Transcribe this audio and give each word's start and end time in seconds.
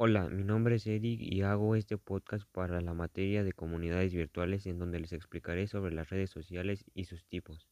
Hola, 0.00 0.28
mi 0.28 0.44
nombre 0.44 0.76
es 0.76 0.86
Eric 0.86 1.18
y 1.20 1.42
hago 1.42 1.74
este 1.74 1.98
podcast 1.98 2.44
para 2.52 2.80
la 2.80 2.94
materia 2.94 3.42
de 3.42 3.52
comunidades 3.52 4.14
virtuales 4.14 4.64
en 4.66 4.78
donde 4.78 5.00
les 5.00 5.12
explicaré 5.12 5.66
sobre 5.66 5.92
las 5.92 6.08
redes 6.08 6.30
sociales 6.30 6.84
y 6.94 7.06
sus 7.06 7.26
tipos. 7.26 7.68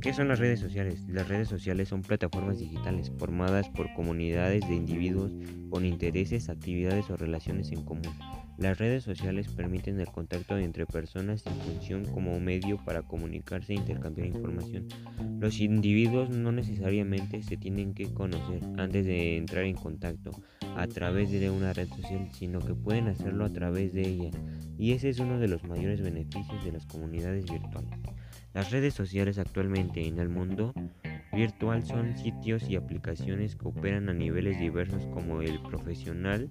¿Qué 0.00 0.14
son 0.14 0.28
las 0.28 0.38
redes 0.38 0.60
sociales? 0.60 1.06
Las 1.08 1.28
redes 1.28 1.48
sociales 1.48 1.90
son 1.90 2.00
plataformas 2.00 2.58
digitales 2.58 3.12
formadas 3.18 3.68
por 3.68 3.92
comunidades 3.92 4.66
de 4.66 4.74
individuos 4.74 5.32
con 5.76 5.84
intereses, 5.84 6.48
actividades 6.48 7.10
o 7.10 7.18
relaciones 7.18 7.70
en 7.70 7.84
común 7.84 8.14
las 8.58 8.78
redes 8.78 9.04
sociales 9.04 9.48
permiten 9.48 10.00
el 10.00 10.06
contacto 10.06 10.56
entre 10.56 10.86
personas 10.86 11.42
sin 11.42 11.52
función 11.56 12.06
como 12.06 12.40
medio 12.40 12.82
para 12.82 13.02
comunicarse 13.02 13.74
e 13.74 13.76
intercambiar 13.76 14.28
información. 14.28 14.88
Los 15.38 15.60
individuos 15.60 16.30
no 16.30 16.52
necesariamente 16.52 17.42
se 17.42 17.58
tienen 17.58 17.92
que 17.92 18.14
conocer 18.14 18.62
antes 18.78 19.04
de 19.04 19.36
entrar 19.36 19.64
en 19.64 19.76
contacto 19.76 20.30
a 20.74 20.86
través 20.86 21.30
de 21.30 21.50
una 21.50 21.74
red 21.74 21.88
social, 21.88 22.30
sino 22.32 22.60
que 22.60 22.74
pueden 22.74 23.08
hacerlo 23.08 23.44
a 23.44 23.52
través 23.52 23.92
de 23.92 24.08
ella. 24.08 24.30
Y 24.78 24.92
ese 24.92 25.10
es 25.10 25.18
uno 25.18 25.38
de 25.38 25.48
los 25.48 25.62
mayores 25.64 26.00
beneficios 26.00 26.64
de 26.64 26.72
las 26.72 26.86
comunidades 26.86 27.44
virtuales. 27.44 27.92
Las 28.54 28.70
redes 28.70 28.94
sociales 28.94 29.36
actualmente 29.36 30.06
en 30.06 30.18
el 30.18 30.30
mundo 30.30 30.72
virtual 31.36 31.84
son 31.84 32.16
sitios 32.16 32.68
y 32.68 32.76
aplicaciones 32.76 33.54
que 33.54 33.68
operan 33.68 34.08
a 34.08 34.14
niveles 34.14 34.58
diversos 34.58 35.06
como 35.12 35.42
el 35.42 35.60
profesional, 35.60 36.50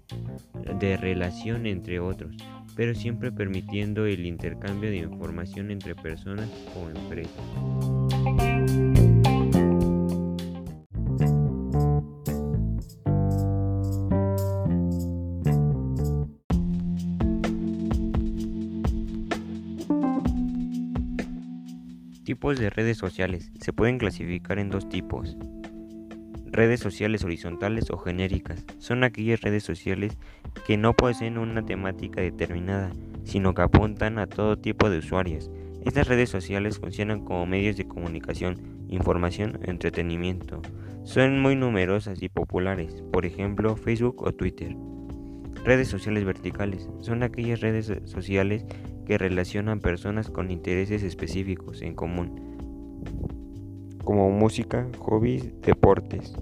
de 0.79 0.95
relación 0.95 1.65
entre 1.65 1.99
otros, 1.99 2.35
pero 2.75 2.93
siempre 2.93 3.31
permitiendo 3.31 4.05
el 4.05 4.25
intercambio 4.25 4.91
de 4.91 4.97
información 4.97 5.71
entre 5.71 5.95
personas 5.95 6.49
o 6.75 6.87
empresas. 6.89 7.94
Tipos 22.25 22.57
de 22.57 22.71
redes 22.71 22.97
sociales. 22.97 23.51
Se 23.59 23.71
pueden 23.71 23.99
clasificar 23.99 24.57
en 24.57 24.71
dos 24.71 24.89
tipos. 24.89 25.37
Redes 26.47 26.79
sociales 26.79 27.23
horizontales 27.23 27.91
o 27.91 27.99
genéricas. 27.99 28.65
Son 28.79 29.03
aquellas 29.03 29.41
redes 29.41 29.63
sociales 29.63 30.17
que 30.65 30.75
no 30.75 30.93
poseen 30.93 31.37
una 31.37 31.63
temática 31.63 32.21
determinada, 32.21 32.91
sino 33.25 33.53
que 33.53 33.61
apuntan 33.61 34.17
a 34.17 34.25
todo 34.25 34.57
tipo 34.57 34.89
de 34.89 34.97
usuarios. 34.97 35.51
Estas 35.85 36.07
redes 36.07 36.31
sociales 36.31 36.79
funcionan 36.79 37.23
como 37.23 37.45
medios 37.45 37.77
de 37.77 37.87
comunicación, 37.87 38.57
información 38.89 39.59
entretenimiento. 39.61 40.63
Son 41.03 41.39
muy 41.39 41.55
numerosas 41.55 42.23
y 42.23 42.29
populares, 42.29 43.03
por 43.13 43.27
ejemplo 43.27 43.75
Facebook 43.75 44.23
o 44.23 44.31
Twitter. 44.31 44.75
Redes 45.63 45.89
sociales 45.89 46.25
verticales. 46.25 46.89
Son 47.01 47.21
aquellas 47.21 47.61
redes 47.61 47.93
sociales 48.05 48.65
que 49.05 49.17
relacionan 49.17 49.79
personas 49.79 50.29
con 50.29 50.51
intereses 50.51 51.03
específicos 51.03 51.81
en 51.81 51.95
común, 51.95 53.03
como 54.03 54.29
música, 54.29 54.87
hobbies, 54.99 55.61
deportes. 55.61 56.33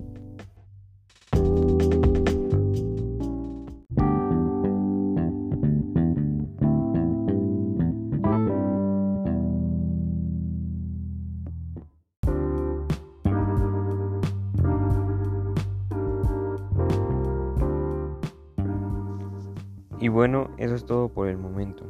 Y 20.03 20.09
bueno, 20.09 20.49
eso 20.57 20.75
es 20.75 20.83
todo 20.83 21.07
por 21.07 21.29
el 21.29 21.37
momento. 21.37 21.85